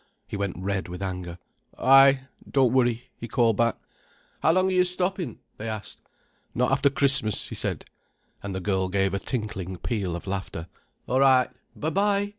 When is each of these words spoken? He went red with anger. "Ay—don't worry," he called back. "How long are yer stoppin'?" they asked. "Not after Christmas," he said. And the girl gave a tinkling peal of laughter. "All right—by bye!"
He 0.27 0.35
went 0.35 0.57
red 0.57 0.87
with 0.87 1.03
anger. 1.03 1.37
"Ay—don't 1.77 2.73
worry," 2.73 3.11
he 3.19 3.27
called 3.27 3.55
back. 3.57 3.77
"How 4.41 4.51
long 4.51 4.69
are 4.69 4.73
yer 4.73 4.83
stoppin'?" 4.83 5.37
they 5.57 5.69
asked. 5.69 6.01
"Not 6.55 6.71
after 6.71 6.89
Christmas," 6.89 7.49
he 7.49 7.53
said. 7.53 7.85
And 8.41 8.55
the 8.55 8.61
girl 8.61 8.89
gave 8.89 9.13
a 9.13 9.19
tinkling 9.19 9.77
peal 9.77 10.15
of 10.15 10.25
laughter. 10.25 10.65
"All 11.07 11.19
right—by 11.19 11.89
bye!" 11.91 12.29